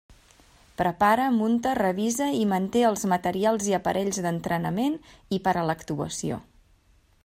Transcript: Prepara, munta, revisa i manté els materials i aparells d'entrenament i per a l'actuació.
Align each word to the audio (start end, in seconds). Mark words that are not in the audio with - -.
Prepara, 0.79 1.27
munta, 1.35 1.73
revisa 1.81 2.31
i 2.39 2.41
manté 2.55 2.83
els 2.89 3.05
materials 3.13 3.69
i 3.73 3.77
aparells 3.81 4.23
d'entrenament 4.27 5.01
i 5.39 5.45
per 5.49 5.59
a 5.63 5.69
l'actuació. 5.71 6.45